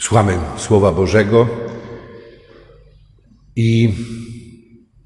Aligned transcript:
Słuchamy 0.00 0.38
Słowa 0.56 0.92
Bożego 0.92 1.48
i 3.56 3.94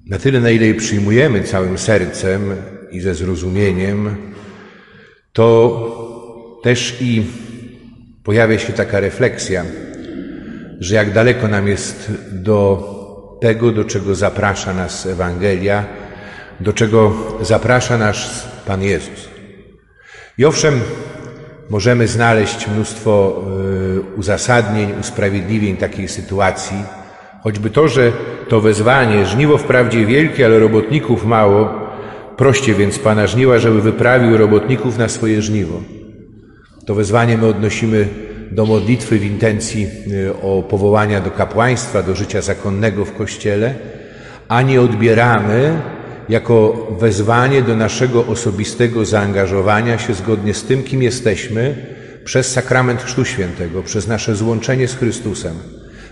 na 0.06 0.18
tyle, 0.18 0.40
na 0.40 0.50
ile 0.50 0.66
je 0.66 0.74
przyjmujemy 0.74 1.42
całym 1.42 1.78
sercem 1.78 2.56
i 2.90 3.00
ze 3.00 3.14
zrozumieniem, 3.14 4.16
to 5.32 6.60
też 6.62 6.96
i 7.00 7.24
pojawia 8.24 8.58
się 8.58 8.72
taka 8.72 9.00
refleksja, 9.00 9.64
że 10.80 10.94
jak 10.94 11.12
daleko 11.12 11.48
nam 11.48 11.68
jest 11.68 12.12
do 12.32 12.88
tego, 13.40 13.72
do 13.72 13.84
czego 13.84 14.14
zaprasza 14.14 14.74
nas 14.74 15.06
Ewangelia, 15.06 15.86
do 16.60 16.72
czego 16.72 17.14
zaprasza 17.40 17.98
nas 17.98 18.48
Pan 18.66 18.82
Jezus. 18.82 19.28
I 20.38 20.44
owszem, 20.44 20.80
możemy 21.72 22.08
znaleźć 22.08 22.68
mnóstwo 22.68 23.42
y, 23.96 24.16
uzasadnień, 24.16 24.92
usprawiedliwień 25.00 25.76
takiej 25.76 26.08
sytuacji, 26.08 26.76
choćby 27.42 27.70
to, 27.70 27.88
że 27.88 28.12
to 28.48 28.60
wezwanie, 28.60 29.26
żniwo 29.26 29.58
wprawdzie 29.58 30.06
wielkie, 30.06 30.46
ale 30.46 30.58
robotników 30.58 31.24
mało, 31.24 31.68
proście 32.36 32.74
więc 32.74 32.98
Pana 32.98 33.26
żniwa, 33.26 33.58
żeby 33.58 33.82
wyprawił 33.82 34.36
robotników 34.36 34.98
na 34.98 35.08
swoje 35.08 35.42
żniwo. 35.42 35.80
To 36.86 36.94
wezwanie 36.94 37.38
my 37.38 37.46
odnosimy 37.46 38.08
do 38.50 38.66
modlitwy 38.66 39.18
w 39.18 39.24
intencji 39.24 39.86
y, 40.12 40.34
o 40.42 40.62
powołania 40.62 41.20
do 41.20 41.30
kapłaństwa, 41.30 42.02
do 42.02 42.14
życia 42.14 42.42
zakonnego 42.42 43.04
w 43.04 43.12
Kościele, 43.12 43.74
a 44.48 44.62
nie 44.62 44.80
odbieramy 44.80 45.80
jako 46.28 46.86
wezwanie 47.00 47.62
do 47.62 47.76
naszego 47.76 48.26
osobistego 48.26 49.04
zaangażowania 49.04 49.98
się 49.98 50.14
zgodnie 50.14 50.54
z 50.54 50.64
tym, 50.64 50.82
kim 50.82 51.02
jesteśmy, 51.02 51.74
przez 52.24 52.52
sakrament 52.52 53.02
Chrztu 53.02 53.24
Świętego, 53.24 53.82
przez 53.82 54.08
nasze 54.08 54.34
złączenie 54.34 54.88
z 54.88 54.94
Chrystusem. 54.94 55.54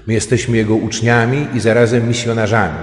My 0.06 0.14
jesteśmy 0.14 0.56
Jego 0.56 0.74
uczniami 0.74 1.46
i 1.54 1.60
zarazem 1.60 2.08
misjonarzami. 2.08 2.78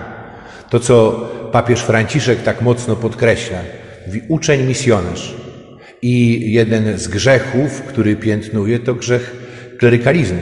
To, 0.70 0.80
co 0.80 1.12
papież 1.52 1.80
Franciszek 1.80 2.44
tak 2.44 2.62
mocno 2.62 2.96
podkreśla, 2.96 3.60
mówi 4.08 4.22
uczeń 4.28 4.68
misjonarz. 4.68 5.36
I 6.02 6.44
jeden 6.52 6.98
z 6.98 7.08
grzechów, 7.08 7.82
który 7.82 8.16
piętnuje, 8.16 8.80
to 8.80 8.96
grzech 8.96 9.36
klerykalizmu. 9.78 10.42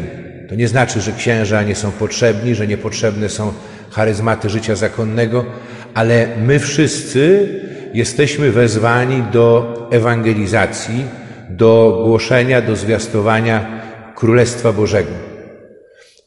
To 0.49 0.55
nie 0.55 0.67
znaczy, 0.67 1.01
że 1.01 1.11
księża 1.11 1.63
nie 1.63 1.75
są 1.75 1.91
potrzebni, 1.91 2.55
że 2.55 2.67
niepotrzebne 2.67 3.29
są 3.29 3.53
charyzmaty 3.95 4.49
życia 4.49 4.75
zakonnego, 4.75 5.45
ale 5.93 6.27
my 6.43 6.59
wszyscy 6.59 7.49
jesteśmy 7.93 8.51
wezwani 8.51 9.23
do 9.31 9.77
ewangelizacji, 9.91 11.05
do 11.49 12.01
głoszenia, 12.05 12.61
do 12.61 12.75
zwiastowania 12.75 13.81
Królestwa 14.15 14.73
Bożego. 14.73 15.11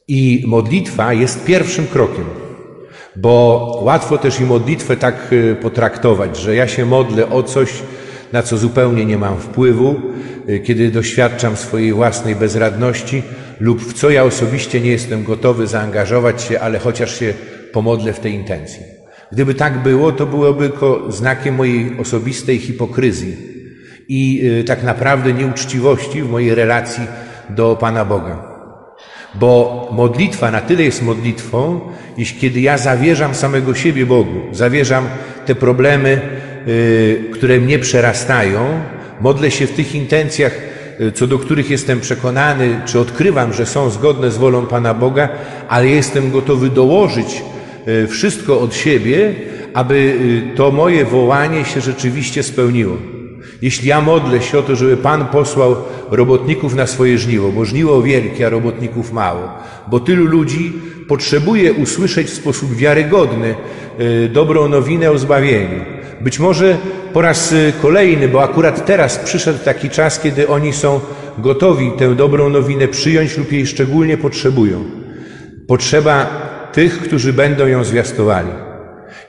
I 0.08 0.44
modlitwa 0.46 1.12
jest 1.12 1.44
pierwszym 1.44 1.86
krokiem, 1.86 2.24
bo 3.16 3.80
łatwo 3.83 4.19
też 4.19 4.41
i 4.41 4.44
modlitwę 4.44 4.96
tak 4.96 5.33
y, 5.33 5.56
potraktować, 5.62 6.36
że 6.36 6.55
ja 6.55 6.69
się 6.69 6.86
modlę 6.86 7.30
o 7.30 7.42
coś, 7.42 7.70
na 8.33 8.42
co 8.42 8.56
zupełnie 8.56 9.05
nie 9.05 9.19
mam 9.19 9.39
wpływu, 9.39 10.00
y, 10.48 10.61
kiedy 10.61 10.91
doświadczam 10.91 11.56
swojej 11.56 11.92
własnej 11.92 12.36
bezradności 12.36 13.22
lub 13.61 13.80
w 13.83 13.92
co 13.92 14.11
ja 14.11 14.24
osobiście 14.24 14.80
nie 14.80 14.91
jestem 14.91 15.24
gotowy 15.24 15.66
zaangażować 15.66 16.42
się, 16.42 16.61
ale 16.61 16.78
chociaż 16.78 17.19
się 17.19 17.34
pomodlę 17.72 18.12
w 18.12 18.20
tej 18.20 18.33
intencji. 18.33 18.83
Gdyby 19.33 19.55
tak 19.55 19.83
było, 19.83 20.12
to 20.12 20.27
byłoby 20.27 20.70
znakiem 21.08 21.55
mojej 21.55 21.98
osobistej 21.98 22.58
hipokryzji 22.58 23.36
i 24.08 24.41
y, 24.61 24.64
tak 24.64 24.83
naprawdę 24.83 25.33
nieuczciwości 25.33 26.22
w 26.22 26.30
mojej 26.30 26.55
relacji 26.55 27.06
do 27.50 27.77
Pana 27.77 28.05
Boga. 28.05 28.58
Bo 29.34 29.89
modlitwa 29.92 30.50
na 30.50 30.61
tyle 30.61 30.83
jest 30.83 31.02
modlitwą, 31.02 31.80
iż 32.16 32.34
kiedy 32.34 32.61
ja 32.61 32.78
zawierzam 32.78 33.34
samego 33.34 33.74
siebie 33.74 34.06
Bogu, 34.06 34.41
zawierzam 34.52 35.08
te 35.46 35.55
problemy, 35.55 36.20
y, 36.68 37.30
które 37.33 37.61
mnie 37.61 37.78
przerastają, 37.78 38.80
modlę 39.20 39.51
się 39.51 39.67
w 39.67 39.73
tych 39.73 39.95
intencjach, 39.95 40.52
y, 41.01 41.12
co 41.12 41.27
do 41.27 41.39
których 41.39 41.70
jestem 41.70 42.01
przekonany, 42.01 42.80
czy 42.86 43.01
odkrywam, 43.01 43.52
że 43.52 43.67
są 43.67 43.90
zgodne 43.90 44.30
z 44.30 44.36
wolą 44.36 44.67
Pana 44.67 44.95
Boga, 44.95 45.28
ale 45.68 45.89
jestem 45.89 46.30
gotowy 46.30 46.70
dołożyć 46.70 47.42
wszystko 48.09 48.61
od 48.61 48.75
siebie, 48.75 49.35
aby 49.75 50.15
e, 50.53 50.57
to 50.57 50.71
moje 50.71 51.05
wołanie 51.05 51.65
się 51.65 51.81
rzeczywiście 51.81 52.43
spełniło. 52.43 52.97
Jeśli 53.63 53.89
ja 53.89 54.01
modlę 54.01 54.43
się 54.43 54.59
o 54.59 54.63
to, 54.63 54.77
żeby 54.77 54.97
Pan 54.97 55.27
posłał 55.27 55.77
robotników 56.11 56.75
na 56.75 56.87
swoje 56.87 57.19
żniwo, 57.19 57.53
bo 57.53 57.65
żniwo 57.65 58.03
wielkie, 58.03 58.47
a 58.47 58.51
robotników 58.51 59.13
mało, 59.13 59.49
bo 59.91 60.01
tylu 60.01 60.27
ludzi 60.27 60.73
potrzebuje 61.09 61.73
usłyszeć 61.73 62.27
w 62.27 62.35
sposób 62.35 62.77
wiarygodny 62.77 63.55
e, 63.99 64.29
dobrą 64.29 64.69
nowinę 64.69 65.11
o 65.11 65.19
zbawieniu. 65.19 65.85
Być 66.20 66.39
może 66.39 66.79
po 67.13 67.23
raz 67.23 67.55
kolejny, 67.83 68.29
bo 68.29 68.43
akurat 68.43 68.87
teraz 68.87 69.19
przyszedł 69.19 69.59
taki 69.65 69.91
czas, 69.91 70.20
kiedy 70.20 70.49
oni 70.49 70.73
są 70.73 71.01
gotowi 71.39 71.93
tę 71.99 72.15
dobrą 72.15 72.51
nowinę 72.51 72.89
przyjąć 72.89 73.39
lub 73.39 73.53
jej 73.53 73.67
szczególnie 73.67 74.17
potrzebują. 74.17 74.85
Potrzeba 75.67 76.48
tych, 76.73 76.98
którzy 76.98 77.33
będą 77.33 77.67
ją 77.67 77.84
zwiastowali. 77.84 78.48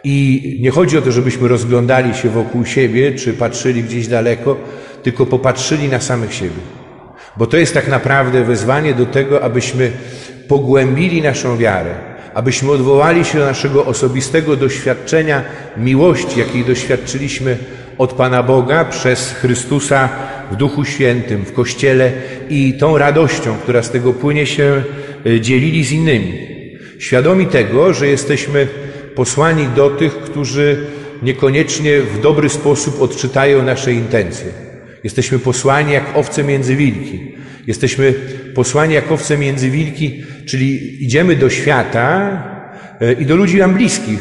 I 0.04 0.58
nie 0.62 0.72
chodzi 0.72 0.98
o 0.98 1.02
to, 1.02 1.12
żebyśmy 1.12 1.48
rozglądali 1.48 2.14
się 2.14 2.30
wokół 2.30 2.66
siebie, 2.66 3.12
czy 3.12 3.34
patrzyli 3.34 3.84
gdzieś 3.84 4.08
daleko, 4.08 4.58
tylko 5.04 5.26
popatrzyli 5.26 5.88
na 5.88 6.00
samych 6.00 6.34
siebie. 6.34 6.62
Bo 7.38 7.48
to 7.48 7.58
jest 7.58 7.74
tak 7.74 7.88
naprawdę 7.88 8.44
wezwanie 8.44 8.94
do 8.94 9.06
tego, 9.06 9.44
abyśmy 9.44 9.92
pogłębili 10.48 11.22
naszą 11.22 11.58
wiarę, 11.58 11.96
abyśmy 12.34 12.72
odwołali 12.72 13.26
się 13.26 13.40
do 13.40 13.46
naszego 13.46 13.86
osobistego 13.86 14.56
doświadczenia 14.56 15.44
miłości, 15.78 16.40
jakiej 16.40 16.66
doświadczyliśmy 16.66 17.58
od 17.98 18.14
Pana 18.14 18.44
Boga 18.44 18.86
przez 18.86 19.32
Chrystusa 19.32 20.10
w 20.52 20.56
Duchu 20.56 20.86
Świętym, 20.86 21.46
w 21.46 21.54
Kościele 21.54 22.12
i 22.50 22.74
tą 22.74 22.98
radością, 22.98 23.58
która 23.64 23.84
z 23.84 23.92
tego 23.92 24.14
płynie 24.14 24.46
się 24.46 24.84
e, 25.26 25.42
dzielili 25.42 25.84
z 25.84 25.92
innymi 25.92 26.49
świadomi 27.00 27.48
tego, 27.48 27.94
że 27.94 28.08
jesteśmy 28.08 28.68
posłani 29.16 29.68
do 29.76 29.90
tych, 29.90 30.14
którzy 30.16 30.86
niekoniecznie 31.22 32.02
w 32.02 32.22
dobry 32.22 32.50
sposób 32.50 33.02
odczytają 33.02 33.64
nasze 33.64 33.94
intencje. 33.94 34.48
Jesteśmy 35.04 35.40
posłani 35.40 35.94
jak 35.94 36.04
owce 36.16 36.44
między 36.44 36.76
wilki. 36.76 37.36
Jesteśmy 37.68 38.14
posłani 38.56 38.94
jak 38.94 39.12
owce 39.12 39.38
między 39.38 39.70
wilki, 39.70 40.24
czyli 40.46 41.04
idziemy 41.04 41.36
do 41.36 41.50
świata 41.50 42.44
e, 43.02 43.14
i 43.14 43.26
do 43.26 43.36
ludzi 43.36 43.58
nam 43.58 43.74
bliskich, 43.74 44.20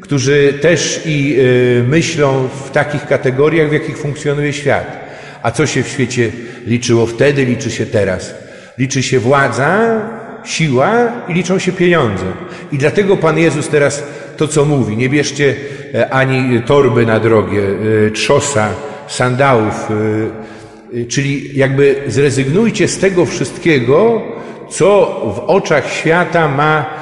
którzy 0.00 0.54
też 0.60 1.02
i 1.06 1.36
e, 1.38 1.82
myślą 1.82 2.48
w 2.66 2.70
takich 2.70 3.06
kategoriach, 3.06 3.68
w 3.68 3.72
jakich 3.72 3.98
funkcjonuje 3.98 4.52
świat. 4.52 5.08
A 5.42 5.50
co 5.50 5.66
się 5.66 5.82
w 5.82 5.88
świecie 5.88 6.30
liczyło 6.66 7.06
wtedy, 7.06 7.44
liczy 7.44 7.70
się 7.70 7.86
teraz. 7.86 8.34
Liczy 8.78 9.02
się 9.02 9.18
władza, 9.18 10.00
siła 10.48 11.12
i 11.28 11.34
liczą 11.34 11.58
się 11.58 11.72
pieniądze. 11.72 12.24
I 12.72 12.78
dlatego 12.78 13.16
Pan 13.16 13.38
Jezus 13.38 13.68
teraz 13.68 14.02
to, 14.36 14.48
co 14.48 14.64
mówi, 14.64 14.96
nie 14.96 15.08
bierzcie 15.08 15.54
e, 15.94 16.10
ani 16.10 16.62
torby 16.62 17.06
na 17.06 17.20
drogę, 17.20 17.62
e, 18.06 18.10
trzosa, 18.10 18.68
sandałów, 19.08 19.90
e, 19.90 21.04
czyli 21.04 21.58
jakby 21.58 22.02
zrezygnujcie 22.06 22.88
z 22.88 22.98
tego 22.98 23.26
wszystkiego, 23.26 24.22
co 24.70 25.20
w 25.36 25.50
oczach 25.50 25.92
świata 25.92 26.48
ma 26.48 26.98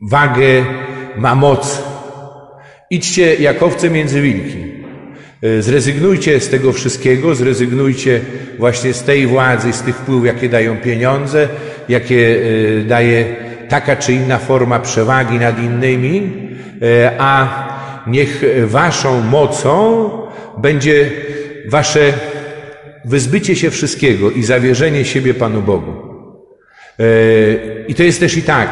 wagę, 0.00 0.64
ma 1.16 1.34
moc. 1.34 1.82
Idźcie 2.90 3.34
jak 3.34 3.62
owce 3.62 3.90
między 3.90 4.22
wilki. 4.22 4.77
E, 5.42 5.62
zrezygnujcie 5.62 6.40
z 6.40 6.48
tego 6.48 6.72
wszystkiego, 6.72 7.34
zrezygnujcie 7.34 8.20
właśnie 8.58 8.92
z 8.92 9.02
tej 9.02 9.26
władzy, 9.26 9.72
z 9.72 9.82
tych 9.82 9.96
wpływów, 9.96 10.26
jakie 10.26 10.48
dają 10.48 10.76
pieniądze, 10.76 11.48
jakie 11.88 12.38
e, 12.80 12.84
daje 12.84 13.36
taka 13.68 13.96
czy 13.96 14.12
inna 14.12 14.38
forma 14.38 14.78
przewagi 14.80 15.38
nad 15.38 15.58
innymi, 15.58 16.32
e, 16.82 17.12
a 17.18 17.68
niech 18.06 18.44
waszą 18.66 19.20
mocą 19.20 20.10
będzie 20.58 21.10
wasze 21.68 22.12
wyzbycie 23.04 23.56
się 23.56 23.70
wszystkiego 23.70 24.30
i 24.30 24.42
zawierzenie 24.42 25.04
siebie 25.04 25.34
Panu 25.34 25.62
Bogu. 25.62 25.92
I 27.88 27.94
to 27.94 28.02
jest 28.02 28.20
też 28.20 28.36
i 28.36 28.42
tak, 28.42 28.68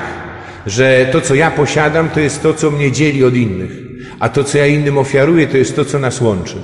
że 0.66 1.06
to, 1.12 1.20
co 1.20 1.34
ja 1.34 1.50
posiadam, 1.50 2.08
to 2.08 2.20
jest 2.20 2.42
to, 2.42 2.54
co 2.54 2.70
mnie 2.70 2.92
dzieli 2.92 3.24
od 3.24 3.34
innych 3.34 3.85
a 4.20 4.28
to, 4.28 4.44
co 4.44 4.58
ja 4.58 4.66
innym 4.66 4.98
ofiaruję, 4.98 5.46
to 5.46 5.56
jest 5.56 5.76
to, 5.76 5.84
co 5.84 5.98
nas 5.98 6.20
łączy. 6.20 6.56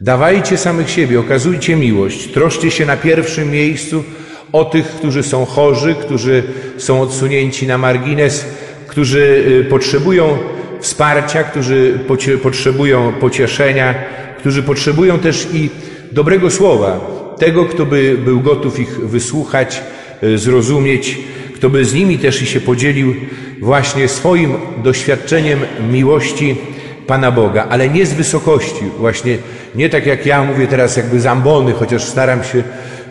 Dawajcie 0.00 0.56
samych 0.56 0.90
siebie, 0.90 1.20
okazujcie 1.20 1.76
miłość, 1.76 2.32
troszcie 2.32 2.70
się 2.70 2.86
na 2.86 2.96
pierwszym 2.96 3.50
miejscu 3.50 4.04
o 4.52 4.64
tych, 4.64 4.86
którzy 4.86 5.22
są 5.22 5.44
chorzy, 5.44 5.94
którzy 5.94 6.42
są 6.78 7.02
odsunięci 7.02 7.66
na 7.66 7.78
margines, 7.78 8.46
którzy 8.86 9.44
y, 9.60 9.64
potrzebują 9.64 10.38
wsparcia, 10.80 11.44
którzy 11.44 11.98
potrzebują 12.42 13.12
pocieszenia, 13.12 13.94
którzy 14.38 14.62
potrzebują 14.62 15.18
też 15.18 15.48
i 15.52 15.70
dobrego 16.12 16.50
słowa, 16.50 17.00
tego, 17.38 17.64
kto 17.64 17.86
by 17.86 18.18
był 18.24 18.40
gotów 18.40 18.80
ich 18.80 19.08
wysłuchać, 19.08 19.82
e, 20.22 20.38
zrozumieć, 20.38 21.18
kto 21.54 21.70
by 21.70 21.84
z 21.84 21.94
nimi 21.94 22.18
też 22.18 22.42
i 22.42 22.46
się 22.46 22.60
podzielił 22.60 23.14
właśnie 23.60 24.08
swoim 24.08 24.52
doświadczeniem 24.82 25.58
miłości 25.92 26.56
Pana 27.06 27.30
Boga, 27.30 27.66
ale 27.70 27.88
nie 27.88 28.06
z 28.06 28.12
wysokości, 28.12 28.84
właśnie 28.98 29.38
nie 29.74 29.88
tak 29.88 30.06
jak 30.06 30.26
ja 30.26 30.44
mówię 30.44 30.66
teraz 30.66 30.96
jakby 30.96 31.20
zambony, 31.20 31.72
chociaż 31.72 32.04
staram 32.04 32.44
się 32.44 32.62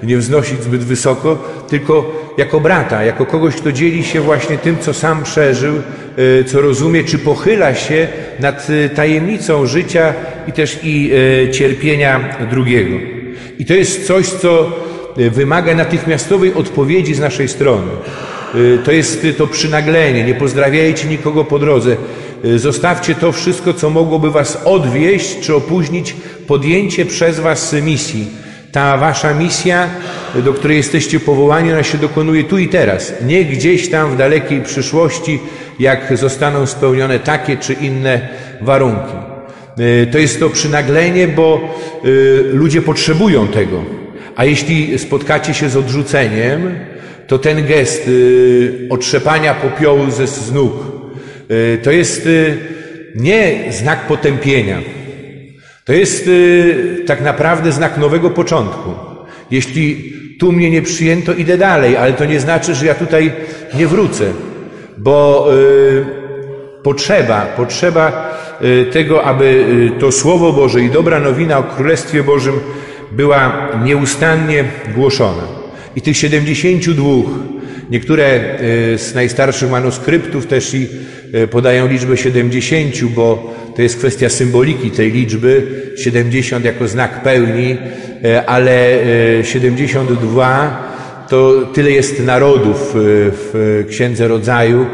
nie 0.04 0.18
wznosić 0.18 0.64
zbyt 0.64 0.84
wysoko, 0.84 1.38
tylko 1.70 2.24
jako 2.38 2.60
brata, 2.60 3.04
jako 3.04 3.26
kogoś, 3.26 3.56
kto 3.56 3.72
dzieli 3.72 4.04
się 4.04 4.22
właśnie 4.22 4.58
tym, 4.58 4.78
co 4.80 4.94
sam 4.94 5.24
przeżył, 5.24 5.76
e, 6.40 6.44
co 6.44 6.62
rozumie, 6.62 7.04
czy 7.04 7.20
pochyla 7.20 7.76
się 7.76 8.08
nad 8.40 8.68
e, 8.70 8.90
tajemnicą 8.90 9.66
życia 9.66 10.14
i 10.48 10.52
też 10.52 10.80
i 10.84 11.12
e, 11.48 11.52
cierpienia 11.52 12.38
drugiego. 12.52 12.96
I 13.60 13.66
to 13.66 13.74
jest 13.74 14.08
coś, 14.08 14.28
co 14.28 14.72
wymaga 15.18 15.76
natychmiastowej 15.76 16.54
odpowiedzi 16.54 17.14
z 17.14 17.20
naszej 17.20 17.48
strony. 17.48 17.88
To 18.86 18.92
jest 18.92 19.28
to 19.38 19.48
przynaglenie, 19.48 20.24
nie 20.24 20.34
pozdrawiajcie 20.34 21.08
nikogo 21.08 21.46
po 21.46 21.60
drodze. 21.60 21.96
Zostawcie 22.56 23.16
to 23.16 23.32
wszystko, 23.32 23.74
co 23.74 23.90
mogłoby 23.90 24.32
was 24.32 24.58
odwieść 24.66 25.40
czy 25.40 25.56
opóźnić 25.56 26.16
podjęcie 26.48 27.06
przez 27.06 27.40
was 27.40 27.74
misji 27.74 28.28
ta 28.74 28.98
wasza 28.98 29.34
misja, 29.34 29.90
do 30.36 30.54
której 30.54 30.78
jesteście 30.78 31.20
powołani, 31.20 31.74
ona 31.74 31.84
się 31.84 31.98
dokonuje 31.98 32.44
tu 32.44 32.58
i 32.58 32.68
teraz, 32.68 33.14
nie 33.26 33.46
gdzieś 33.46 33.90
tam 33.90 34.12
w 34.12 34.18
dalekiej 34.18 34.62
przyszłości, 34.62 35.40
jak 35.80 36.18
zostaną 36.18 36.66
spełnione 36.66 37.20
takie 37.20 37.58
czy 37.58 37.74
inne 37.74 38.30
warunki. 38.62 39.16
Y, 39.80 40.08
to 40.12 40.18
jest 40.18 40.40
to 40.40 40.50
przynaglenie, 40.50 41.28
bo 41.28 41.76
y, 42.06 42.44
ludzie 42.54 42.82
potrzebują 42.82 43.48
tego. 43.48 43.84
A 44.36 44.46
jeśli 44.46 45.00
spotkacie 45.00 45.54
się 45.54 45.70
z 45.70 45.78
odrzuceniem, 45.78 46.76
to 47.28 47.38
ten 47.38 47.66
gest 47.68 48.08
y, 48.08 48.88
otrzepania 48.90 49.54
popiołu 49.54 50.12
ze 50.12 50.28
z 50.28 50.52
nóg 50.52 50.74
to 51.84 51.92
jest 51.92 52.30
nie 53.16 53.64
znak 53.72 54.08
potępienia. 54.08 54.78
To 55.86 55.94
jest 55.94 56.28
y, 56.28 57.04
tak 57.08 57.22
naprawdę 57.22 57.72
znak 57.72 57.98
nowego 57.98 58.30
początku. 58.30 58.90
Jeśli 59.52 60.14
tu 60.40 60.52
mnie 60.52 60.70
nie 60.70 60.82
przyjęto, 60.82 61.34
idę 61.34 61.58
dalej, 61.58 61.98
ale 61.98 62.14
to 62.14 62.26
nie 62.26 62.40
znaczy, 62.40 62.76
że 62.76 62.86
ja 62.86 62.96
tutaj 62.96 63.32
nie 63.74 63.88
wrócę, 63.88 64.24
bo 64.98 65.48
potrzeba, 66.84 67.42
potrzeba 67.58 68.38
tego, 68.92 69.24
aby 69.24 69.66
to 70.00 70.12
Słowo 70.12 70.54
Boże 70.54 70.82
i 70.82 70.90
dobra 70.90 71.20
nowina 71.20 71.58
o 71.58 71.64
Królestwie 71.64 72.24
Bożym 72.24 72.60
była 73.12 73.70
nieustannie 73.84 74.64
głoszona. 74.96 75.44
I 75.96 76.02
tych 76.02 76.18
72 76.18 77.04
Niektóre 77.90 78.26
e, 78.26 78.98
z 78.98 79.16
najstarszych 79.16 79.70
manuskryptów 79.70 80.48
też 80.48 80.74
i 80.74 80.84
e, 80.84 80.88
podają 81.52 81.88
liczbę 81.88 82.18
70, 82.18 83.04
bo 83.04 83.54
to 83.76 83.82
jest 83.82 83.98
kwestia 83.98 84.30
symboliki 84.30 84.92
tej 84.92 85.12
liczby. 85.12 85.82
70 85.98 86.66
jako 86.66 86.88
znak 86.88 87.24
pełni, 87.24 87.78
e, 88.24 88.46
ale 88.46 88.98
72 89.44 90.94
to 91.30 91.54
tyle 91.74 91.92
jest 91.92 92.26
narodów 92.26 92.92
w 92.96 93.86
Księdze 93.90 94.28
Rodzaju 94.28 94.86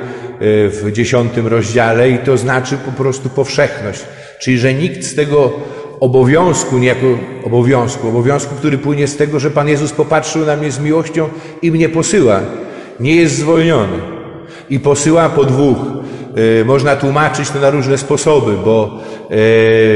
w 0.41 0.89
dziesiątym 0.91 1.47
rozdziale 1.47 2.09
i 2.09 2.17
to 2.17 2.37
znaczy 2.37 2.77
po 2.85 2.91
prostu 2.91 3.29
powszechność. 3.29 4.05
Czyli, 4.39 4.57
że 4.57 4.73
nikt 4.73 5.03
z 5.03 5.15
tego 5.15 5.53
obowiązku, 5.99 6.77
niejako 6.77 7.07
obowiązku, 7.43 8.07
obowiązku, 8.07 8.55
który 8.55 8.77
płynie 8.77 9.07
z 9.07 9.15
tego, 9.15 9.39
że 9.39 9.51
Pan 9.51 9.67
Jezus 9.67 9.91
popatrzył 9.91 10.45
na 10.45 10.55
mnie 10.55 10.71
z 10.71 10.79
miłością 10.79 11.29
i 11.61 11.71
mnie 11.71 11.89
posyła 11.89 12.41
nie 12.99 13.15
jest 13.15 13.35
zwolniony 13.35 13.97
i 14.69 14.79
posyła 14.79 15.29
po 15.29 15.45
dwóch. 15.45 15.77
E, 16.61 16.65
można 16.65 16.95
tłumaczyć 16.95 17.49
to 17.49 17.59
na 17.59 17.69
różne 17.69 17.97
sposoby, 17.97 18.53
bo 18.65 18.99
e, 19.23 19.27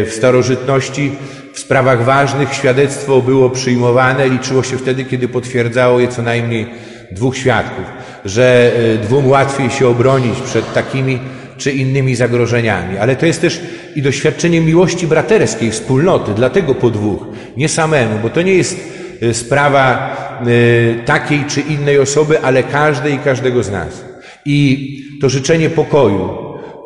w 0.05 0.09
starożytności 0.11 1.11
w 1.53 1.59
sprawach 1.59 2.03
ważnych 2.03 2.53
świadectwo 2.53 3.21
było 3.21 3.49
przyjmowane, 3.49 4.29
liczyło 4.29 4.63
się 4.63 4.77
wtedy, 4.77 5.05
kiedy 5.05 5.27
potwierdzało 5.27 5.99
je 5.99 6.07
co 6.07 6.21
najmniej 6.21 6.67
dwóch 7.11 7.37
świadków, 7.37 7.85
że 8.25 8.71
e, 8.93 8.97
dwóm 8.97 9.27
łatwiej 9.27 9.69
się 9.69 9.87
obronić 9.87 10.39
przed 10.39 10.73
takimi 10.73 11.19
czy 11.57 11.71
innymi 11.71 12.15
zagrożeniami. 12.15 12.97
Ale 12.97 13.15
to 13.15 13.25
jest 13.25 13.41
też 13.41 13.61
i 13.95 14.01
doświadczenie 14.01 14.61
miłości 14.61 15.07
braterskiej, 15.07 15.71
wspólnoty, 15.71 16.31
dlatego 16.35 16.75
po 16.75 16.89
dwóch, 16.89 17.25
nie 17.57 17.69
samemu, 17.69 18.19
bo 18.23 18.29
to 18.29 18.41
nie 18.41 18.53
jest 18.53 18.93
Y, 19.23 19.33
sprawa 19.33 20.15
y, 20.47 20.99
takiej 21.05 21.45
czy 21.45 21.61
innej 21.61 21.99
osoby, 21.99 22.41
ale 22.41 22.63
każdej 22.63 23.13
i 23.13 23.19
każdego 23.19 23.63
z 23.63 23.71
nas. 23.71 24.12
I 24.45 24.97
to 25.21 25.29
życzenie 25.29 25.69
pokoju 25.69 26.29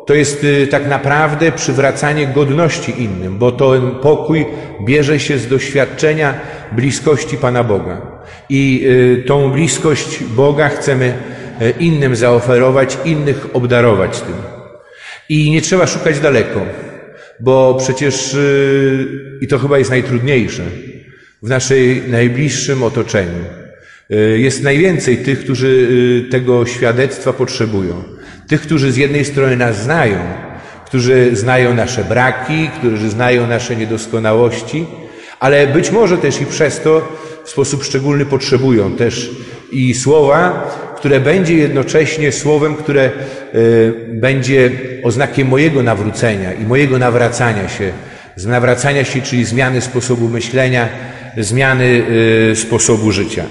to 0.06 0.14
jest 0.14 0.44
y, 0.44 0.66
tak 0.66 0.88
naprawdę 0.88 1.52
przywracanie 1.52 2.26
godności 2.26 3.02
innym, 3.02 3.38
bo 3.38 3.52
ten 3.52 3.90
pokój 3.90 4.46
bierze 4.84 5.20
się 5.20 5.38
z 5.38 5.48
doświadczenia 5.48 6.34
bliskości 6.72 7.36
Pana 7.36 7.64
Boga. 7.64 8.18
I 8.50 8.86
tą 9.26 9.50
bliskość 9.50 10.24
Boga 10.24 10.68
chcemy 10.68 11.14
innym 11.80 12.16
zaoferować, 12.16 12.98
innych 13.04 13.56
obdarować 13.56 14.20
tym. 14.20 14.34
I 15.28 15.50
nie 15.50 15.62
trzeba 15.62 15.86
szukać 15.86 16.20
daleko, 16.20 16.60
bo 17.40 17.76
przecież, 17.80 18.36
i 19.40 19.48
to 19.48 19.58
chyba 19.58 19.78
jest 19.78 19.90
najtrudniejsze, 19.90 20.62
w 21.42 21.48
naszej 21.48 22.02
najbliższym 22.08 22.82
otoczeniu. 22.82 23.67
Y, 24.12 24.38
jest 24.38 24.62
najwięcej 24.62 25.16
tych, 25.16 25.40
którzy 25.40 25.88
y, 26.26 26.30
tego 26.30 26.66
świadectwa 26.66 27.32
potrzebują. 27.32 28.02
Tych, 28.48 28.60
którzy 28.60 28.92
z 28.92 28.96
jednej 28.96 29.24
strony 29.24 29.56
nas 29.56 29.82
znają, 29.82 30.18
którzy 30.86 31.36
znają 31.36 31.74
nasze 31.74 32.04
braki, 32.04 32.70
którzy 32.78 33.10
znają 33.10 33.46
nasze 33.46 33.76
niedoskonałości, 33.76 34.86
ale 35.40 35.66
być 35.66 35.90
może 35.90 36.18
też 36.18 36.40
i 36.40 36.46
przez 36.46 36.80
to 36.80 37.18
w 37.44 37.50
sposób 37.50 37.84
szczególny 37.84 38.26
potrzebują 38.26 38.96
też 38.96 39.30
i 39.72 39.94
słowa, 39.94 40.70
które 40.96 41.20
będzie 41.20 41.54
jednocześnie 41.54 42.32
słowem, 42.32 42.74
które 42.74 43.10
y, 43.54 43.92
będzie 44.08 44.70
oznakiem 45.02 45.48
mojego 45.48 45.82
nawrócenia 45.82 46.52
i 46.52 46.64
mojego 46.64 46.98
nawracania 46.98 47.68
się, 47.68 47.92
z 48.36 48.46
nawracania 48.46 49.04
się, 49.04 49.22
czyli 49.22 49.44
zmiany 49.44 49.80
sposobu 49.80 50.28
myślenia, 50.28 50.88
zmiany 51.36 52.02
sposobu 52.54 53.12
życia. 53.12 53.44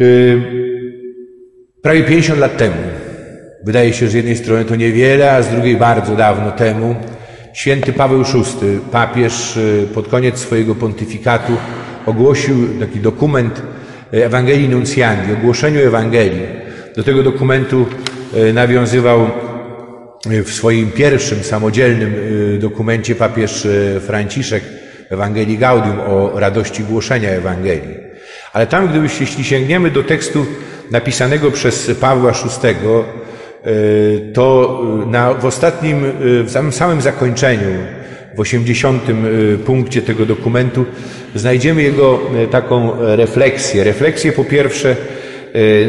Y, 0.00 0.42
prawie 1.82 2.04
50 2.04 2.40
lat 2.40 2.56
temu, 2.56 2.76
wydaje 3.64 3.92
się, 3.92 4.08
z 4.08 4.14
jednej 4.14 4.36
strony 4.36 4.64
to 4.64 4.76
niewiele, 4.76 5.32
a 5.32 5.42
z 5.42 5.48
drugiej 5.48 5.76
bardzo 5.76 6.16
dawno 6.16 6.50
temu, 6.50 6.94
święty 7.52 7.92
Paweł 7.92 8.24
VI, 8.24 8.78
papież, 8.92 9.56
y, 9.56 9.88
pod 9.94 10.08
koniec 10.08 10.38
swojego 10.38 10.74
pontyfikatu 10.74 11.52
ogłosił 12.06 12.56
taki 12.80 13.00
dokument 13.00 13.62
Ewangelii 14.12 14.68
Nuncjandi, 14.68 15.32
ogłoszeniu 15.32 15.80
Ewangelii. 15.80 16.46
Do 16.96 17.02
tego 17.02 17.22
dokumentu 17.22 17.86
nawiązywał 18.54 19.30
w 20.26 20.50
swoim 20.50 20.90
pierwszym 20.90 21.42
samodzielnym 21.42 22.14
dokumencie 22.58 23.14
papież 23.14 23.68
Franciszek 24.00 24.62
Ewangelii 25.10 25.58
Gaudium, 25.58 26.00
o 26.00 26.40
radości 26.40 26.84
głoszenia 26.84 27.30
Ewangelii. 27.30 28.05
Ale 28.56 28.66
tam, 28.66 28.88
gdybyście, 28.88 29.24
jeśli 29.24 29.44
sięgniemy 29.44 29.90
do 29.90 30.02
tekstu 30.02 30.46
napisanego 30.90 31.50
przez 31.50 31.90
Pawła 32.00 32.32
VI, 32.32 32.68
e, 32.68 32.72
to 34.32 34.80
na, 35.06 35.34
w 35.34 35.44
ostatnim, 35.44 36.04
e, 36.04 36.10
w 36.42 36.50
samym, 36.50 36.72
samym 36.72 37.00
zakończeniu, 37.00 37.68
w 38.36 38.40
osiemdziesiątym 38.40 39.26
e, 39.26 39.58
punkcie 39.58 40.02
tego 40.02 40.26
dokumentu, 40.26 40.84
znajdziemy 41.34 41.82
jego 41.82 42.20
taką 42.50 42.92
refleksję. 42.98 43.84
Refleksję 43.84 44.32
po 44.32 44.44
pierwsze 44.44 44.96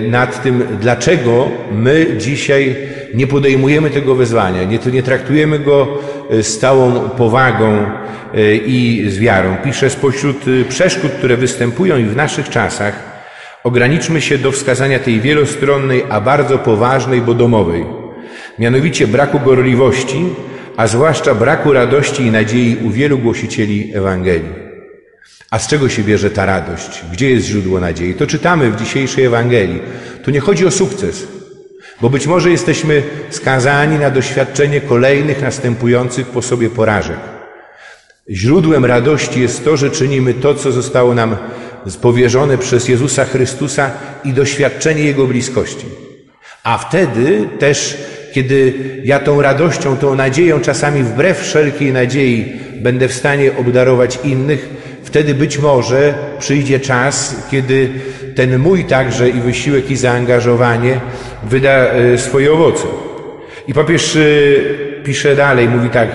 nad 0.10 0.44
tym, 0.44 0.64
dlaczego 0.82 1.48
my 1.72 2.08
dzisiaj 2.18 2.76
nie 3.14 3.28
podejmujemy 3.28 3.90
tego 3.90 4.16
wezwania, 4.16 4.64
nie, 4.64 4.80
nie 4.92 5.04
traktujemy 5.04 5.60
go 5.60 5.88
z 6.30 6.58
całą 6.58 7.10
powagą 7.10 7.86
E, 8.34 8.56
i 8.56 9.10
z 9.10 9.20
wiarą. 9.20 9.58
Pisze, 9.64 9.90
spośród 9.90 10.48
y, 10.48 10.66
przeszkód, 10.70 11.12
które 11.12 11.38
występują 11.38 11.98
i 11.98 12.04
w 12.04 12.16
naszych 12.16 12.50
czasach, 12.50 13.04
ograniczmy 13.64 14.22
się 14.22 14.38
do 14.38 14.52
wskazania 14.52 15.00
tej 15.00 15.22
wielostronnej, 15.22 16.04
a 16.10 16.22
bardzo 16.22 16.58
poważnej, 16.58 17.22
bo 17.22 17.34
domowej, 17.34 17.86
mianowicie 18.60 19.08
braku 19.08 19.40
gorliwości, 19.40 20.26
a 20.78 20.88
zwłaszcza 20.88 21.36
braku 21.36 21.74
radości 21.74 22.24
i 22.24 22.32
nadziei 22.32 22.78
u 22.84 22.90
wielu 22.90 23.18
głosicieli 23.18 23.92
Ewangelii. 23.96 24.68
A 25.52 25.60
z 25.60 25.68
czego 25.68 25.90
się 25.90 26.04
bierze 26.04 26.32
ta 26.32 26.46
radość? 26.46 27.04
Gdzie 27.12 27.30
jest 27.30 27.46
źródło 27.46 27.80
nadziei? 27.80 28.14
To 28.14 28.28
czytamy 28.28 28.72
w 28.72 28.76
dzisiejszej 28.76 29.26
Ewangelii. 29.26 29.80
Tu 30.24 30.32
nie 30.32 30.40
chodzi 30.40 30.66
o 30.66 30.72
sukces, 30.72 31.28
bo 32.02 32.10
być 32.10 32.28
może 32.28 32.52
jesteśmy 32.52 33.04
skazani 33.30 34.00
na 34.00 34.10
doświadczenie 34.10 34.82
kolejnych 34.82 35.42
następujących 35.42 36.28
po 36.28 36.42
sobie 36.42 36.70
porażek. 36.70 37.20
Źródłem 38.30 38.86
radości 38.86 39.42
jest 39.42 39.66
to, 39.66 39.78
że 39.78 39.90
czynimy 39.90 40.34
to, 40.34 40.56
co 40.56 40.72
zostało 40.72 41.14
nam 41.14 41.38
powierzone 42.02 42.58
przez 42.58 42.88
Jezusa 42.88 43.26
Chrystusa 43.26 43.92
i 44.24 44.34
doświadczenie 44.34 45.04
Jego 45.04 45.28
bliskości. 45.28 45.86
A 46.64 46.78
wtedy 46.78 47.50
też, 47.60 47.98
kiedy 48.34 48.74
ja 49.04 49.20
tą 49.20 49.42
radością, 49.42 49.98
tą 49.98 50.16
nadzieją, 50.16 50.60
czasami 50.60 51.04
wbrew 51.04 51.40
wszelkiej 51.40 51.94
nadziei, 51.94 52.54
będę 52.82 53.08
w 53.08 53.14
stanie 53.14 53.58
obdarować 53.58 54.20
innych, 54.24 54.70
wtedy 55.04 55.34
być 55.34 55.60
może 55.60 56.14
przyjdzie 56.40 56.80
czas, 56.80 57.36
kiedy 57.52 57.90
ten 58.38 58.58
mój 58.60 58.86
także 58.86 59.30
i 59.30 59.42
wysiłek 59.42 59.92
i 59.92 59.96
zaangażowanie 59.96 61.00
wyda 61.44 61.70
e, 61.70 62.18
swoje 62.18 62.54
owoce. 62.54 62.88
I 63.68 63.74
papież 63.74 64.16
e, 64.16 64.20
pisze 65.04 65.36
dalej, 65.36 65.70
mówi 65.70 65.90
tak, 65.90 66.10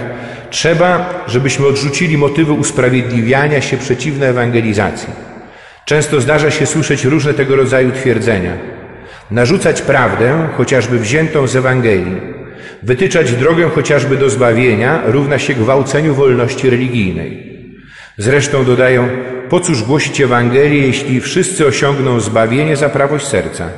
trzeba, 0.50 1.24
żebyśmy 1.26 1.66
odrzucili 1.66 2.18
motywy 2.18 2.52
usprawiedliwiania 2.52 3.60
się 3.60 3.76
przeciwne 3.76 4.28
ewangelizacji. 4.28 5.08
Często 5.84 6.20
zdarza 6.20 6.50
się 6.50 6.66
słyszeć 6.66 7.04
różne 7.04 7.34
tego 7.34 7.56
rodzaju 7.56 7.92
twierdzenia. 7.92 8.52
Narzucać 9.30 9.82
prawdę, 9.82 10.48
chociażby 10.56 10.98
wziętą 10.98 11.46
z 11.46 11.56
Ewangelii, 11.56 12.20
wytyczać 12.82 13.32
drogę 13.32 13.68
chociażby 13.68 14.16
do 14.16 14.30
zbawienia, 14.30 15.02
równa 15.06 15.38
się 15.38 15.54
gwałceniu 15.54 16.14
wolności 16.14 16.70
religijnej. 16.70 17.52
Zresztą 18.18 18.64
dodają, 18.64 19.08
po 19.52 19.60
cóż 19.60 19.82
głosić 19.82 20.20
Ewangelię, 20.20 20.86
jeśli 20.86 21.20
wszyscy 21.20 21.66
osiągną 21.66 22.20
zbawienie 22.20 22.76
za 22.76 22.88
prawość 22.88 23.26
serca? 23.26 23.68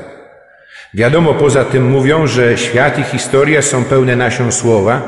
Wiadomo, 0.94 1.34
poza 1.34 1.64
tym 1.64 1.90
mówią, 1.90 2.26
że 2.26 2.58
świat 2.58 2.98
i 2.98 3.02
historia 3.02 3.62
są 3.62 3.84
pełne 3.84 4.16
nasion 4.16 4.52
słowa, 4.52 5.02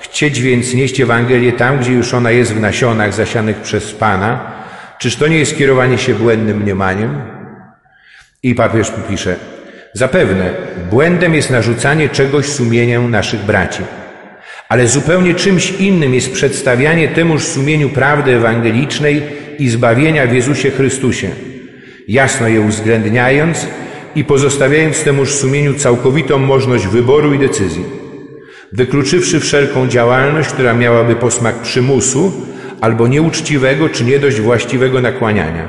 chcieć 0.00 0.40
więc 0.40 0.74
nieść 0.74 1.00
Ewangelię 1.00 1.52
tam, 1.52 1.78
gdzie 1.78 1.92
już 1.92 2.14
ona 2.14 2.30
jest 2.30 2.54
w 2.54 2.60
nasionach 2.60 3.14
zasianych 3.14 3.56
przez 3.56 3.92
Pana, 3.92 4.52
czyż 4.98 5.16
to 5.16 5.26
nie 5.26 5.38
jest 5.38 5.58
kierowanie 5.58 5.98
się 5.98 6.14
błędnym 6.14 6.62
mniemaniem? 6.62 7.22
I 8.42 8.54
papież 8.54 8.92
pisze, 9.08 9.36
zapewne 9.92 10.50
błędem 10.90 11.34
jest 11.34 11.50
narzucanie 11.50 12.08
czegoś 12.08 12.46
sumieniem 12.46 13.10
naszych 13.10 13.40
braci. 13.40 13.82
Ale 14.68 14.88
zupełnie 14.88 15.34
czymś 15.34 15.70
innym 15.70 16.14
jest 16.14 16.32
przedstawianie 16.32 17.08
temuż 17.08 17.42
sumieniu 17.42 17.90
prawdy 17.90 18.36
ewangelicznej 18.36 19.41
i 19.62 19.68
zbawienia 19.68 20.26
w 20.26 20.34
Jezusie 20.34 20.70
Chrystusie, 20.70 21.30
jasno 22.08 22.48
je 22.48 22.60
uwzględniając 22.60 23.66
i 24.14 24.24
pozostawiając 24.24 25.04
temuż 25.04 25.30
sumieniu 25.30 25.74
całkowitą 25.74 26.38
możliwość 26.38 26.86
wyboru 26.86 27.34
i 27.34 27.38
decyzji, 27.38 27.84
wykluczywszy 28.72 29.40
wszelką 29.40 29.88
działalność, 29.88 30.48
która 30.48 30.74
miałaby 30.74 31.14
posmak 31.14 31.62
przymusu 31.62 32.32
albo 32.80 33.08
nieuczciwego 33.08 33.88
czy 33.88 34.04
nie 34.04 34.18
dość 34.18 34.40
właściwego 34.40 35.00
nakłaniania. 35.00 35.68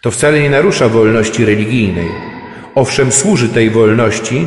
To 0.00 0.10
wcale 0.10 0.40
nie 0.40 0.50
narusza 0.50 0.88
wolności 0.88 1.44
religijnej. 1.44 2.08
Owszem, 2.74 3.12
służy 3.12 3.48
tej 3.48 3.70
wolności, 3.70 4.46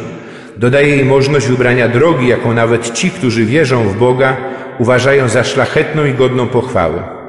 dodaje 0.58 0.90
jej 0.96 1.06
możliwość 1.06 1.48
wybrania 1.48 1.88
drogi, 1.88 2.28
jaką 2.28 2.54
nawet 2.54 2.94
ci, 2.94 3.10
którzy 3.10 3.46
wierzą 3.46 3.90
w 3.90 3.98
Boga, 3.98 4.38
uważają 4.80 5.30
za 5.30 5.44
szlachetną 5.44 6.06
i 6.06 6.14
godną 6.14 6.48
pochwały. 6.48 7.25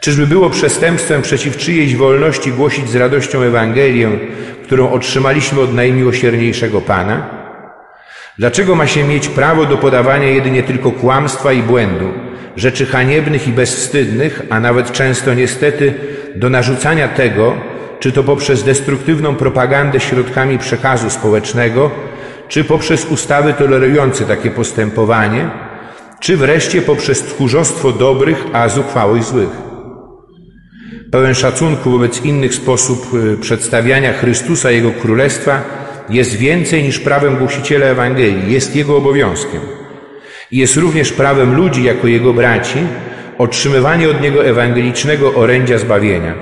Czyżby 0.00 0.26
było 0.26 0.50
przestępstwem 0.50 1.22
przeciw 1.22 1.56
czyjejś 1.56 1.96
wolności 1.96 2.52
głosić 2.52 2.90
z 2.90 2.96
radością 2.96 3.42
Ewangelię, 3.42 4.10
którą 4.64 4.90
otrzymaliśmy 4.90 5.60
od 5.60 5.74
najmiłosierniejszego 5.74 6.80
Pana? 6.80 7.40
Dlaczego 8.38 8.74
ma 8.74 8.86
się 8.86 9.04
mieć 9.04 9.28
prawo 9.28 9.66
do 9.66 9.76
podawania 9.76 10.28
jedynie 10.28 10.62
tylko 10.62 10.92
kłamstwa 10.92 11.52
i 11.52 11.62
błędu, 11.62 12.08
rzeczy 12.56 12.86
haniebnych 12.86 13.48
i 13.48 13.52
bezwstydnych, 13.52 14.42
a 14.50 14.60
nawet 14.60 14.92
często 14.92 15.34
niestety 15.34 15.94
do 16.36 16.50
narzucania 16.50 17.08
tego, 17.08 17.54
czy 18.00 18.12
to 18.12 18.22
poprzez 18.22 18.62
destruktywną 18.62 19.34
propagandę 19.34 20.00
środkami 20.00 20.58
przekazu 20.58 21.10
społecznego, 21.10 21.90
czy 22.48 22.64
poprzez 22.64 23.04
ustawy 23.04 23.52
tolerujące 23.52 24.24
takie 24.24 24.50
postępowanie, 24.50 25.50
czy 26.20 26.36
wreszcie 26.36 26.82
poprzez 26.82 27.22
tchórzostwo 27.22 27.92
dobrych, 27.92 28.44
a 28.52 28.68
zuchwałość 28.68 29.26
złych. 29.26 29.69
Pełen 31.10 31.34
szacunku 31.34 31.90
wobec 31.90 32.24
innych 32.24 32.54
sposób 32.54 33.14
y, 33.14 33.36
przedstawiania 33.36 34.12
Chrystusa 34.12 34.70
Jego 34.70 34.90
Królestwa 34.90 35.62
jest 36.08 36.36
więcej 36.36 36.82
niż 36.82 36.98
prawem 36.98 37.36
głosiciela 37.36 37.86
Ewangelii, 37.86 38.52
jest 38.52 38.76
Jego 38.76 38.96
obowiązkiem. 38.96 39.60
Jest 40.52 40.76
również 40.76 41.12
prawem 41.12 41.56
ludzi 41.56 41.84
jako 41.84 42.06
Jego 42.06 42.32
braci 42.32 42.78
otrzymywanie 43.38 44.08
od 44.08 44.20
Niego 44.20 44.44
ewangelicznego 44.44 45.34
orędzia 45.34 45.78
zbawienia. 45.78 46.34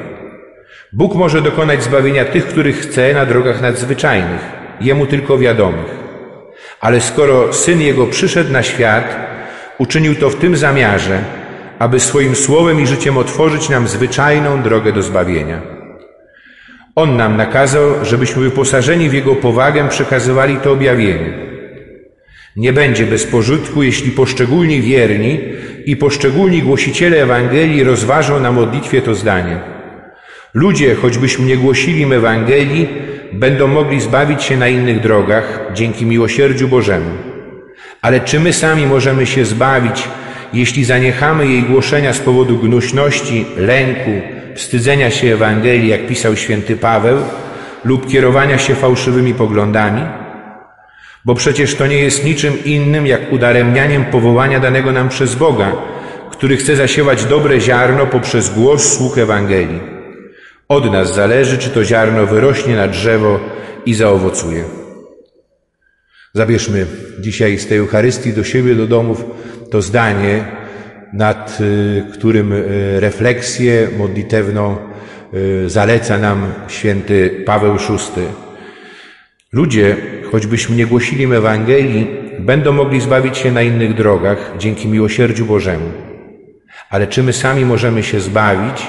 Bóg 0.93 1.15
może 1.15 1.43
dokonać 1.43 1.83
zbawienia 1.83 2.25
tych, 2.25 2.47
których 2.47 2.81
chce 2.81 3.15
na 3.15 3.27
drogach 3.27 3.63
nadzwyczajnych, 3.63 4.41
Jemu 4.81 5.07
tylko 5.07 5.39
wiadomych. 5.39 5.99
Ale 6.81 7.01
skoro 7.01 7.53
Syn 7.53 7.81
Jego 7.81 8.07
przyszedł 8.07 8.53
na 8.53 8.63
świat, 8.63 9.17
uczynił 9.79 10.15
to 10.15 10.31
w 10.31 10.37
tym 10.37 10.57
zamiarze, 10.57 11.19
aby 11.79 12.01
swoim 12.01 12.35
słowem 12.35 12.81
i 12.81 12.87
życiem 12.87 13.19
otworzyć 13.19 13.69
nam 13.69 13.89
zwyczajną 13.89 14.63
drogę 14.63 14.93
do 14.93 15.03
zbawienia. 15.03 15.63
On 16.95 17.17
nam 17.17 17.37
nakazał, 17.37 17.83
żebyśmy 18.03 18.43
wyposażeni 18.43 19.09
w 19.09 19.13
Jego 19.13 19.37
powagę 19.37 19.89
przekazywali 19.89 20.57
to 20.57 20.73
objawienie. 20.73 21.49
Nie 22.57 22.73
będzie 22.73 23.07
bez 23.07 23.27
pożytku, 23.27 23.83
jeśli 23.83 24.11
poszczególni 24.11 24.81
wierni 24.81 25.41
i 25.87 25.97
poszczególni 25.97 26.63
głosiciele 26.63 27.23
Ewangelii 27.23 27.85
rozważą 27.85 28.41
na 28.41 28.53
modlitwie 28.53 29.03
to 29.03 29.15
zdanie. 29.15 29.61
Ludzie, 30.55 30.95
choćbyśmy 30.95 31.47
nie 31.47 31.57
głosili 31.57 32.01
im 32.01 32.13
Ewangelii, 32.13 32.89
będą 33.33 33.67
mogli 33.67 34.01
zbawić 34.01 34.43
się 34.43 34.57
na 34.57 34.69
innych 34.69 35.01
drogach 35.01 35.61
dzięki 35.75 36.07
miłosierdziu 36.07 36.69
Bożemu. 36.69 37.11
Ale 38.03 38.21
czy 38.21 38.41
my 38.41 38.53
sami 38.53 38.87
możemy 38.87 39.27
się 39.27 39.45
zbawić, 39.45 40.09
jeśli 40.53 40.85
zaniechamy 40.85 41.47
jej 41.47 41.63
głoszenia 41.63 42.13
z 42.13 42.19
powodu 42.19 42.59
gnuśności, 42.59 43.47
lęku, 43.57 44.11
wstydzenia 44.55 45.11
się 45.11 45.35
Ewangelii, 45.35 45.89
jak 45.89 46.07
pisał 46.07 46.37
święty 46.37 46.77
Paweł, 46.77 47.19
lub 47.85 48.09
kierowania 48.09 48.59
się 48.59 48.75
fałszywymi 48.75 49.35
poglądami? 49.35 50.03
Bo 51.25 51.35
przecież 51.35 51.75
to 51.75 51.87
nie 51.87 51.99
jest 51.99 52.25
niczym 52.25 52.65
innym 52.65 53.07
jak 53.07 53.33
udaremnianiem 53.33 54.05
powołania 54.05 54.61
danego 54.61 54.93
nam 54.93 55.09
przez 55.09 55.35
Boga, 55.35 55.73
który 56.31 56.57
chce 56.57 56.77
zasiewać 56.77 57.25
dobre 57.25 57.61
ziarno 57.61 58.07
poprzez 58.07 58.55
głos 58.55 58.97
słuch 58.97 59.19
Ewangelii. 59.19 59.81
Od 60.69 60.93
nas 60.93 61.15
zależy, 61.15 61.59
czy 61.59 61.71
to 61.71 61.85
ziarno 61.85 62.27
wyrośnie 62.27 62.77
na 62.77 62.89
drzewo 62.89 63.41
i 63.87 63.95
zaowocuje. 63.95 64.65
Zabierzmy 66.35 66.87
dzisiaj 67.21 67.59
z 67.59 67.67
tej 67.67 67.79
Eucharystii 67.79 68.33
do 68.33 68.45
siebie, 68.45 68.75
do 68.75 68.87
domów, 68.87 69.25
to 69.71 69.83
zdanie, 69.83 70.45
nad 71.13 71.59
y, 71.61 72.03
którym 72.13 72.53
y, 72.53 73.01
refleksję 73.01 73.89
modlitewną 73.99 74.77
y, 75.35 75.71
zaleca 75.71 76.19
nam 76.19 76.53
święty 76.69 77.43
Paweł 77.47 77.77
VI. 77.77 78.23
Ludzie, 79.53 79.97
choćbyśmy 80.31 80.77
nie 80.77 80.87
głosili 80.87 81.23
im 81.23 81.33
Ewangelii, 81.33 82.07
będą 82.39 82.73
mogli 82.73 83.01
zbawić 83.01 83.39
się 83.39 83.53
na 83.53 83.63
innych 83.63 83.95
drogach 83.95 84.55
dzięki 84.59 84.89
miłosierdziu 84.89 85.47
Bożemu. 85.47 85.93
Ale 86.91 87.07
czy 87.07 87.23
my 87.23 87.33
sami 87.33 87.65
możemy 87.65 88.03
się 88.03 88.21
zbawić, 88.21 88.87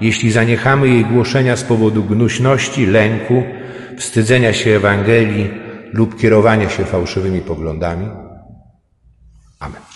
jeśli 0.00 0.30
zaniechamy 0.30 0.88
jej 0.88 1.04
głoszenia 1.04 1.56
z 1.56 1.64
powodu 1.64 2.04
gnuśności, 2.04 2.86
lęku, 2.86 3.42
wstydzenia 3.96 4.52
się 4.52 4.70
Ewangelii 4.70 5.69
lub 5.92 6.20
kierowania 6.20 6.68
się 6.68 6.84
fałszywymi 6.84 7.40
poglądami? 7.40 8.06
Amen. 9.60 9.89